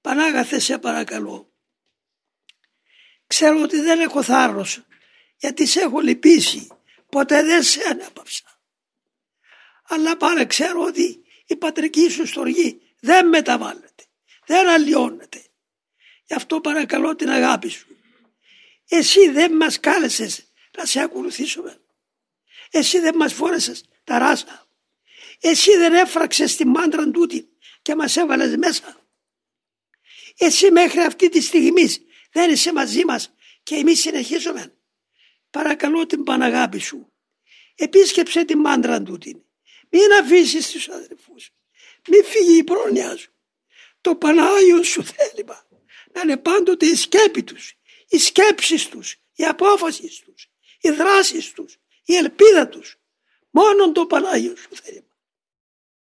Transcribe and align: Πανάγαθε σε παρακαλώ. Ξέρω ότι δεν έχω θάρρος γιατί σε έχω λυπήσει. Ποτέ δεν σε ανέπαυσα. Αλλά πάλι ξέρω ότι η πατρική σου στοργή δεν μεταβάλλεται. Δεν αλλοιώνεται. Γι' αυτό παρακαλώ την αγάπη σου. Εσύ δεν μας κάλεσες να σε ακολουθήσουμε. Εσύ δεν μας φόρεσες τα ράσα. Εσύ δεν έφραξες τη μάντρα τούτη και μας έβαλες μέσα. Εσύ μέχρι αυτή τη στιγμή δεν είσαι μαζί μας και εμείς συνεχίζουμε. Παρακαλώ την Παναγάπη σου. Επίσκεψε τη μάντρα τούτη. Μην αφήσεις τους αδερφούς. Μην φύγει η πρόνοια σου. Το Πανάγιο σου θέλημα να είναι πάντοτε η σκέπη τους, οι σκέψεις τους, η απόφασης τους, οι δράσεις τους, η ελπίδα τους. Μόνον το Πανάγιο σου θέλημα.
Πανάγαθε 0.00 0.58
σε 0.58 0.78
παρακαλώ. 0.78 1.52
Ξέρω 3.26 3.62
ότι 3.62 3.80
δεν 3.80 4.00
έχω 4.00 4.22
θάρρος 4.22 4.82
γιατί 5.36 5.66
σε 5.66 5.80
έχω 5.80 6.00
λυπήσει. 6.00 6.68
Ποτέ 7.08 7.42
δεν 7.42 7.62
σε 7.62 7.80
ανέπαυσα. 7.88 8.60
Αλλά 9.82 10.16
πάλι 10.16 10.46
ξέρω 10.46 10.82
ότι 10.82 11.24
η 11.46 11.56
πατρική 11.56 12.10
σου 12.10 12.26
στοργή 12.26 12.80
δεν 13.00 13.28
μεταβάλλεται. 13.28 14.04
Δεν 14.46 14.68
αλλοιώνεται. 14.68 15.44
Γι' 16.24 16.34
αυτό 16.34 16.60
παρακαλώ 16.60 17.16
την 17.16 17.30
αγάπη 17.30 17.68
σου. 17.68 17.86
Εσύ 18.88 19.30
δεν 19.30 19.56
μας 19.56 19.80
κάλεσες 19.80 20.52
να 20.78 20.84
σε 20.84 21.00
ακολουθήσουμε. 21.00 21.80
Εσύ 22.70 22.98
δεν 22.98 23.16
μας 23.16 23.32
φόρεσες 23.32 23.84
τα 24.04 24.18
ράσα. 24.18 24.68
Εσύ 25.40 25.76
δεν 25.76 25.94
έφραξες 25.94 26.56
τη 26.56 26.66
μάντρα 26.66 27.10
τούτη 27.10 27.48
και 27.82 27.94
μας 27.94 28.16
έβαλες 28.16 28.56
μέσα. 28.56 28.99
Εσύ 30.42 30.70
μέχρι 30.70 31.00
αυτή 31.00 31.28
τη 31.28 31.40
στιγμή 31.40 31.88
δεν 32.32 32.50
είσαι 32.50 32.72
μαζί 32.72 33.04
μας 33.04 33.34
και 33.62 33.74
εμείς 33.74 34.00
συνεχίζουμε. 34.00 34.74
Παρακαλώ 35.50 36.06
την 36.06 36.22
Παναγάπη 36.22 36.78
σου. 36.78 37.12
Επίσκεψε 37.74 38.44
τη 38.44 38.56
μάντρα 38.56 39.02
τούτη. 39.02 39.44
Μην 39.88 40.12
αφήσεις 40.20 40.70
τους 40.70 40.88
αδερφούς. 40.88 41.50
Μην 42.08 42.24
φύγει 42.24 42.56
η 42.56 42.64
πρόνοια 42.64 43.16
σου. 43.16 43.32
Το 44.00 44.16
Πανάγιο 44.16 44.82
σου 44.82 45.04
θέλημα 45.04 45.68
να 46.12 46.20
είναι 46.20 46.36
πάντοτε 46.36 46.86
η 46.86 46.94
σκέπη 46.94 47.42
τους, 47.42 47.74
οι 48.08 48.18
σκέψεις 48.18 48.88
τους, 48.88 49.16
η 49.34 49.44
απόφασης 49.44 50.18
τους, 50.18 50.50
οι 50.80 50.90
δράσεις 50.90 51.52
τους, 51.52 51.76
η 52.04 52.14
ελπίδα 52.14 52.68
τους. 52.68 52.98
Μόνον 53.50 53.92
το 53.92 54.06
Πανάγιο 54.06 54.56
σου 54.56 54.68
θέλημα. 54.82 55.09